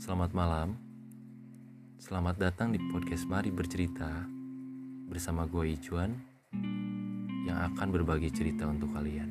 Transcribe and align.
Selamat 0.00 0.32
malam. 0.32 0.80
Selamat 2.00 2.40
datang 2.40 2.72
di 2.72 2.80
podcast 2.88 3.28
Mari 3.28 3.52
Bercerita 3.52 4.24
bersama 5.12 5.44
gue 5.44 5.76
Ijuan 5.76 6.16
yang 7.44 7.60
akan 7.68 7.92
berbagi 7.92 8.32
cerita 8.32 8.64
untuk 8.64 8.96
kalian. 8.96 9.28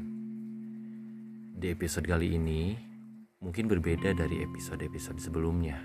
Di 1.58 1.74
episode 1.74 2.06
kali 2.06 2.38
ini 2.38 2.78
mungkin 3.42 3.66
berbeda 3.66 4.14
dari 4.14 4.46
episode-episode 4.46 5.18
sebelumnya, 5.18 5.82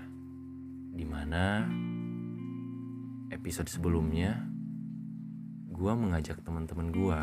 di 0.93 1.01
mana 1.01 1.65
episode 3.33 3.73
sebelumnya 3.73 4.37
gue 5.65 5.93
mengajak 5.97 6.45
teman-teman 6.45 6.93
gue 6.93 7.21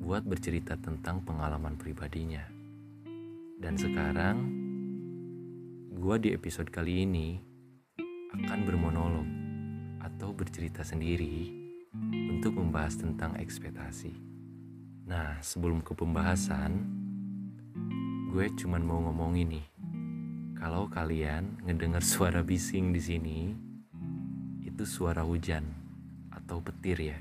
buat 0.00 0.24
bercerita 0.24 0.80
tentang 0.80 1.28
pengalaman 1.28 1.76
pribadinya. 1.76 2.48
Dan 3.60 3.76
sekarang 3.76 4.63
gue 5.94 6.18
di 6.18 6.34
episode 6.34 6.74
kali 6.74 7.06
ini 7.06 7.38
akan 8.34 8.66
bermonolog 8.66 9.28
atau 10.02 10.34
bercerita 10.34 10.82
sendiri 10.82 11.46
untuk 12.34 12.58
membahas 12.58 12.98
tentang 12.98 13.38
ekspektasi. 13.38 14.10
Nah, 15.06 15.38
sebelum 15.38 15.86
ke 15.86 15.94
pembahasan, 15.94 16.82
gue 18.26 18.46
cuman 18.58 18.82
mau 18.82 19.06
ngomong 19.06 19.38
ini. 19.38 19.62
Kalau 20.58 20.90
kalian 20.90 21.62
ngedengar 21.62 22.02
suara 22.18 22.42
bising 22.42 22.90
di 22.90 22.98
sini, 22.98 23.38
itu 24.66 24.82
suara 24.82 25.22
hujan 25.22 25.62
atau 26.34 26.58
petir 26.58 26.98
ya. 26.98 27.18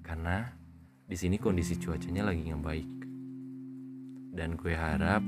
Karena 0.00 0.48
di 1.04 1.16
sini 1.20 1.36
kondisi 1.36 1.76
cuacanya 1.76 2.32
lagi 2.32 2.48
nggak 2.48 2.64
baik. 2.64 2.90
Dan 4.40 4.56
gue 4.56 4.72
harap 4.72 5.20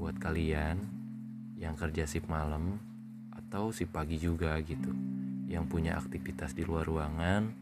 buat 0.00 0.16
kalian 0.16 0.99
yang 1.60 1.76
kerja 1.76 2.08
sip 2.08 2.24
malam 2.24 2.80
atau 3.36 3.68
sip 3.68 3.92
pagi 3.92 4.16
juga 4.16 4.56
gitu, 4.64 4.88
yang 5.44 5.68
punya 5.68 6.00
aktivitas 6.00 6.56
di 6.56 6.64
luar 6.64 6.88
ruangan, 6.88 7.52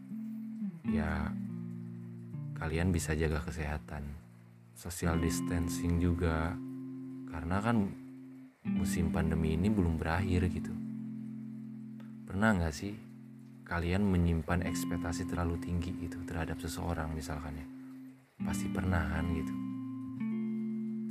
ya 0.87 1.27
kalian 2.55 2.95
bisa 2.95 3.11
jaga 3.11 3.43
kesehatan, 3.43 4.07
social 4.71 5.19
distancing 5.19 5.99
juga, 5.99 6.55
karena 7.27 7.59
kan 7.59 7.91
musim 8.63 9.11
pandemi 9.11 9.59
ini 9.59 9.67
belum 9.67 9.99
berakhir 9.99 10.47
gitu. 10.47 10.71
Pernah 12.23 12.55
nggak 12.55 12.75
sih 12.75 12.95
kalian 13.67 14.07
menyimpan 14.07 14.63
ekspektasi 14.63 15.27
terlalu 15.27 15.59
tinggi 15.59 15.91
gitu 16.07 16.23
terhadap 16.23 16.55
seseorang 16.63 17.11
misalkan 17.11 17.59
ya? 17.59 17.67
Pasti 18.47 18.71
pernah 18.71 19.03
kan 19.11 19.25
gitu. 19.35 19.53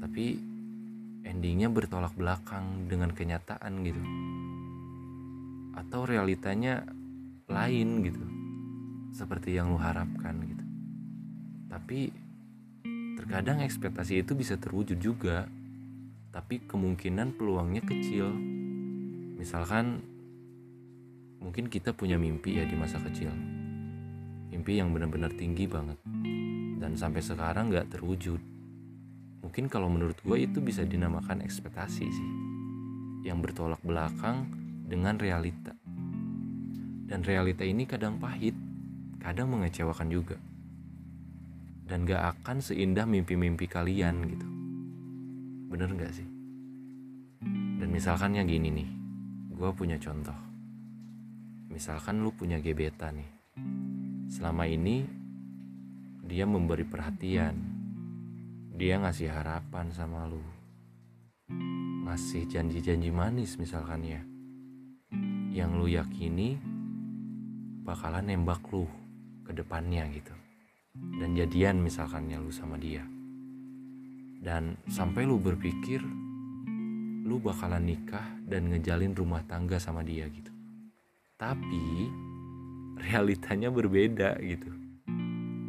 Tapi 0.00 0.26
endingnya 1.38 1.70
bertolak 1.70 2.18
belakang 2.18 2.90
dengan 2.90 3.14
kenyataan 3.14 3.86
gitu. 3.86 4.02
Atau 5.78 6.02
realitanya 6.02 6.82
lain 7.46 8.02
gitu. 8.02 8.26
Seperti 9.14 9.54
yang 9.54 9.70
lu 9.70 9.78
harapkan 9.78 10.34
gitu. 10.42 10.64
Tapi 11.70 12.10
terkadang 13.14 13.62
ekspektasi 13.62 14.26
itu 14.26 14.34
bisa 14.34 14.58
terwujud 14.58 14.98
juga. 14.98 15.46
Tapi 16.34 16.66
kemungkinan 16.66 17.38
peluangnya 17.38 17.86
kecil. 17.86 18.34
Misalkan 19.38 20.02
mungkin 21.38 21.70
kita 21.70 21.94
punya 21.94 22.18
mimpi 22.18 22.58
ya 22.58 22.66
di 22.66 22.74
masa 22.74 22.98
kecil. 22.98 23.30
Mimpi 24.50 24.74
yang 24.74 24.90
benar-benar 24.90 25.30
tinggi 25.38 25.70
banget. 25.70 26.02
Dan 26.82 26.98
sampai 26.98 27.22
sekarang 27.22 27.70
gak 27.70 27.94
terwujud 27.94 28.57
Mungkin 29.38 29.70
kalau 29.70 29.86
menurut 29.86 30.18
gue 30.18 30.38
itu 30.44 30.58
bisa 30.58 30.82
dinamakan 30.82 31.46
ekspektasi 31.46 32.06
sih 32.10 32.30
Yang 33.22 33.50
bertolak 33.50 33.80
belakang 33.86 34.50
dengan 34.88 35.18
realita. 35.18 35.74
Dan 37.08 37.24
realita 37.24 37.62
ini 37.62 37.86
kadang 37.86 38.18
pahit 38.18 38.54
Kadang 39.18 39.50
mengecewakan 39.50 40.08
juga. 40.10 40.38
Dan 41.88 42.04
gak 42.04 42.38
akan 42.38 42.60
seindah 42.60 43.08
mimpi-mimpi 43.08 43.64
kalian 43.64 44.14
gitu. 44.28 44.48
Bener 45.72 45.88
gak 45.96 46.12
sih? 46.12 46.28
Dan 47.78 47.88
misalkan 47.88 48.36
yang 48.36 48.46
gini 48.48 48.68
nih 48.68 48.88
Gue 49.54 49.70
punya 49.74 49.98
contoh. 49.98 50.36
Misalkan 51.72 52.22
lu 52.22 52.30
punya 52.30 52.60
gebetan 52.60 53.18
nih. 53.18 53.30
Selama 54.28 54.68
ini 54.68 55.04
Dia 56.28 56.44
memberi 56.44 56.84
perhatian 56.84 57.77
dia 58.78 58.94
ngasih 58.94 59.26
harapan 59.26 59.90
sama 59.90 60.30
lu. 60.30 60.38
Ngasih 62.06 62.46
janji-janji 62.46 63.10
manis 63.10 63.58
misalkan 63.58 64.06
ya. 64.06 64.22
Yang 65.50 65.70
lu 65.74 65.86
yakini 65.90 66.54
bakalan 67.82 68.30
nembak 68.30 68.62
lu 68.70 68.86
ke 69.42 69.50
depannya 69.50 70.06
gitu. 70.14 70.30
Dan 70.94 71.34
jadian 71.34 71.82
misalkannya 71.82 72.38
lu 72.38 72.54
sama 72.54 72.78
dia. 72.78 73.02
Dan 74.38 74.78
sampai 74.86 75.26
lu 75.26 75.42
berpikir 75.42 75.98
lu 77.26 77.42
bakalan 77.42 77.82
nikah 77.82 78.30
dan 78.46 78.70
ngejalin 78.70 79.10
rumah 79.10 79.42
tangga 79.42 79.82
sama 79.82 80.06
dia 80.06 80.30
gitu. 80.30 80.54
Tapi 81.34 82.06
realitanya 82.94 83.74
berbeda 83.74 84.38
gitu. 84.38 84.70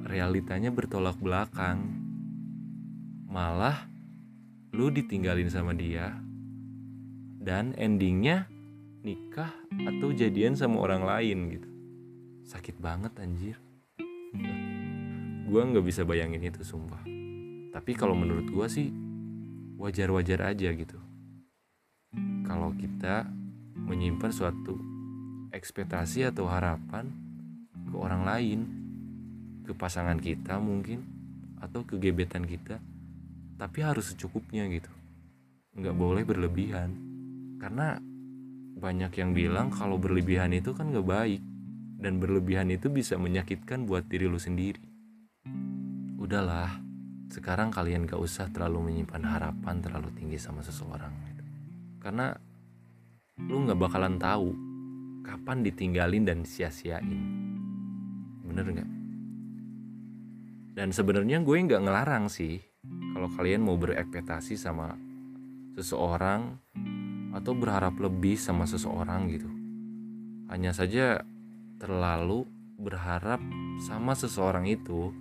Realitanya 0.05 0.69
bertolak 0.69 1.17
belakang 1.17 1.98
malah 3.29 3.85
lu 4.73 4.89
ditinggalin 4.89 5.53
sama 5.53 5.77
dia 5.77 6.17
dan 7.37 7.77
endingnya 7.77 8.49
nikah 9.05 9.53
atau 9.85 10.09
jadian 10.09 10.57
sama 10.57 10.81
orang 10.81 11.05
lain 11.05 11.37
gitu. 11.53 11.69
Sakit 12.49 12.81
banget 12.81 13.13
anjir. 13.21 13.55
Gue 15.45 15.61
nggak 15.61 15.85
bisa 15.85 16.01
bayangin 16.01 16.41
itu 16.41 16.65
sumpah. 16.65 17.05
Tapi 17.69 17.91
kalau 17.93 18.17
menurut 18.17 18.49
gue 18.49 18.65
sih 18.65 18.89
wajar-wajar 19.77 20.49
aja 20.49 20.73
gitu. 20.73 20.97
Kalau 22.49 22.73
kita 22.73 23.29
menyimpan 23.77 24.33
suatu 24.33 24.73
ekspektasi 25.53 26.25
atau 26.25 26.49
harapan 26.49 27.13
ke 27.89 27.95
orang 27.95 28.25
lain 28.25 28.59
ke 29.69 29.77
pasangan 29.77 30.17
kita 30.17 30.57
mungkin 30.57 31.05
atau 31.61 31.85
ke 31.85 32.01
gebetan 32.01 32.49
kita 32.49 32.81
tapi 33.59 33.83
harus 33.83 34.15
secukupnya 34.15 34.63
gitu. 34.71 34.87
Nggak 35.75 35.95
boleh 35.99 36.23
berlebihan. 36.23 36.95
Karena 37.59 37.99
banyak 38.79 39.11
yang 39.19 39.35
bilang 39.35 39.67
kalau 39.67 39.99
berlebihan 39.99 40.55
itu 40.55 40.71
kan 40.71 40.87
nggak 40.95 41.03
baik. 41.03 41.43
Dan 41.99 42.23
berlebihan 42.23 42.71
itu 42.71 42.87
bisa 42.87 43.19
menyakitkan 43.19 43.83
buat 43.83 44.07
diri 44.07 44.31
lu 44.31 44.39
sendiri. 44.39 44.79
Udahlah 46.15 46.79
sekarang 47.29 47.69
kalian 47.69 48.09
gak 48.09 48.17
usah 48.17 48.49
terlalu 48.49 48.89
menyimpan 48.89 49.21
harapan 49.21 49.77
terlalu 49.85 50.09
tinggi 50.17 50.41
sama 50.41 50.65
seseorang 50.65 51.13
gitu. 51.29 51.43
karena 52.01 52.33
lu 53.45 53.69
nggak 53.69 53.77
bakalan 53.77 54.17
tahu 54.17 54.49
kapan 55.21 55.61
ditinggalin 55.61 56.25
dan 56.25 56.41
sia-siain 56.41 57.21
bener 58.49 58.65
nggak? 58.65 58.89
Dan 60.73 60.89
sebenarnya 60.89 61.37
gue 61.45 61.53
nggak 61.69 61.85
ngelarang 61.85 62.33
sih 62.33 62.57
kalau 63.19 63.35
kalian 63.35 63.67
mau 63.67 63.75
berekspektasi 63.75 64.55
sama 64.55 64.95
seseorang 65.75 66.55
atau 67.35 67.51
berharap 67.51 67.99
lebih 67.99 68.39
sama 68.39 68.63
seseorang 68.63 69.27
gitu. 69.27 69.51
Hanya 70.47 70.71
saja 70.71 71.27
terlalu 71.83 72.47
berharap 72.79 73.43
sama 73.83 74.15
seseorang 74.15 74.71
itu 74.71 75.11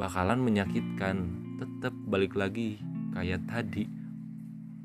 bakalan 0.00 0.40
menyakitkan. 0.40 1.28
Tetap 1.60 1.92
balik 2.08 2.32
lagi 2.32 2.80
kayak 3.12 3.44
tadi. 3.44 3.84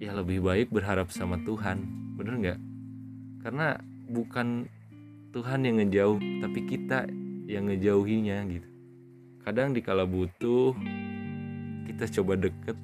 Ya 0.04 0.12
lebih 0.12 0.44
baik 0.44 0.76
berharap 0.76 1.08
sama 1.08 1.40
Tuhan. 1.48 1.88
Bener 2.20 2.36
nggak? 2.36 2.60
Karena 3.48 3.80
bukan 4.12 4.68
Tuhan 5.32 5.64
yang 5.64 5.80
ngejauh, 5.80 6.20
tapi 6.44 6.68
kita 6.68 7.08
yang 7.48 7.72
ngejauhinya 7.72 8.44
gitu. 8.52 8.68
Kadang 9.48 9.72
dikala 9.72 10.04
butuh 10.04 10.76
kita 11.84 12.08
coba 12.22 12.40
deket 12.40 12.78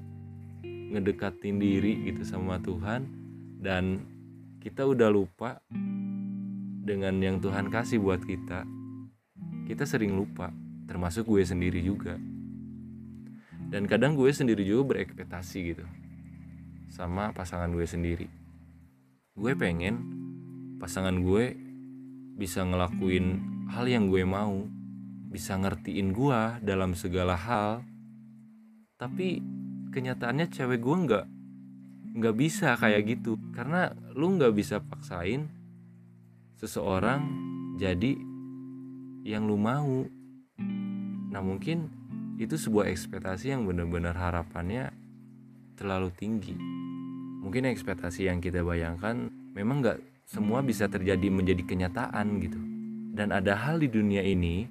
ngedekatin 0.66 1.62
diri 1.62 2.10
gitu 2.10 2.26
sama 2.26 2.58
Tuhan 2.60 3.06
dan 3.62 4.04
kita 4.60 4.84
udah 4.84 5.08
lupa 5.08 5.62
dengan 6.84 7.22
yang 7.22 7.38
Tuhan 7.38 7.70
kasih 7.70 8.02
buat 8.02 8.26
kita. 8.26 8.66
Kita 9.70 9.86
sering 9.86 10.18
lupa 10.18 10.50
termasuk 10.90 11.30
gue 11.30 11.46
sendiri 11.46 11.80
juga. 11.86 12.18
Dan 13.70 13.86
kadang 13.86 14.18
gue 14.18 14.34
sendiri 14.34 14.66
juga 14.66 14.98
berekspektasi 14.98 15.58
gitu 15.62 15.86
sama 16.90 17.30
pasangan 17.38 17.70
gue 17.70 17.86
sendiri. 17.86 18.26
Gue 19.38 19.54
pengen 19.54 20.02
pasangan 20.82 21.14
gue 21.22 21.54
bisa 22.34 22.66
ngelakuin 22.66 23.46
hal 23.70 23.86
yang 23.86 24.10
gue 24.10 24.26
mau 24.26 24.66
bisa 25.30 25.54
ngertiin 25.54 26.10
gue 26.18 26.42
dalam 26.66 26.98
segala 26.98 27.38
hal 27.38 27.86
tapi 29.00 29.40
kenyataannya 29.96 30.52
cewek 30.52 30.84
gue 30.84 30.96
nggak 31.08 31.26
nggak 32.20 32.36
bisa 32.36 32.76
kayak 32.76 33.08
gitu. 33.08 33.40
Karena 33.56 33.96
lu 34.12 34.36
nggak 34.36 34.52
bisa 34.52 34.84
paksain 34.84 35.48
seseorang 36.60 37.24
jadi 37.80 38.20
yang 39.24 39.48
lu 39.48 39.56
mau. 39.56 40.04
Nah 41.32 41.42
mungkin 41.42 41.88
itu 42.36 42.60
sebuah 42.60 42.92
ekspektasi 42.92 43.56
yang 43.56 43.64
benar-benar 43.64 44.20
harapannya 44.20 44.92
terlalu 45.80 46.12
tinggi. 46.20 46.60
Mungkin 47.40 47.72
ekspektasi 47.72 48.28
yang 48.28 48.44
kita 48.44 48.68
bayangkan 48.68 49.32
memang 49.56 49.80
nggak 49.80 50.00
semua 50.28 50.60
bisa 50.60 50.92
terjadi 50.92 51.32
menjadi 51.32 51.64
kenyataan 51.64 52.28
gitu. 52.44 52.60
Dan 53.16 53.32
ada 53.32 53.56
hal 53.56 53.80
di 53.80 53.88
dunia 53.88 54.22
ini 54.24 54.68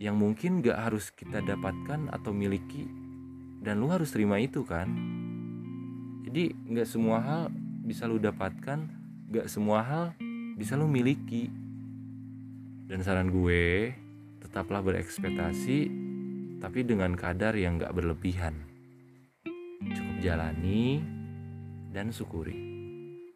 yang 0.00 0.16
mungkin 0.16 0.64
gak 0.64 0.88
harus 0.90 1.12
kita 1.12 1.44
dapatkan 1.44 2.08
atau 2.08 2.32
miliki 2.32 2.99
dan 3.60 3.78
lu 3.78 3.92
harus 3.92 4.08
terima 4.10 4.40
itu 4.40 4.64
kan? 4.64 4.88
Jadi 6.24 6.56
nggak 6.56 6.88
semua 6.88 7.20
hal 7.20 7.42
bisa 7.84 8.08
lu 8.08 8.16
dapatkan 8.16 9.00
gak 9.30 9.46
semua 9.46 9.86
hal 9.86 10.04
bisa 10.58 10.74
lu 10.74 10.90
miliki. 10.90 11.46
Dan 12.90 13.06
saran 13.06 13.30
gue 13.30 13.94
tetaplah 14.42 14.82
berekspektasi 14.82 15.78
tapi 16.58 16.82
dengan 16.82 17.14
kadar 17.14 17.54
yang 17.54 17.78
gak 17.78 17.94
berlebihan. 17.94 18.58
Cukup 19.80 20.16
jalani 20.18 20.98
dan 21.94 22.10
syukuri. 22.10 22.58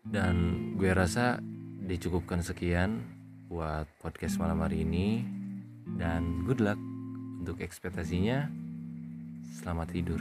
Dan 0.03 0.35
gue 0.75 0.91
rasa 0.91 1.39
dicukupkan 1.87 2.43
sekian 2.43 3.01
buat 3.47 3.87
podcast 4.03 4.43
malam 4.43 4.59
hari 4.67 4.83
ini. 4.83 5.23
Dan 5.95 6.43
good 6.43 6.59
luck 6.59 6.81
untuk 7.39 7.63
ekspektasinya. 7.63 8.64
Selamat 9.55 9.95
tidur. 9.95 10.19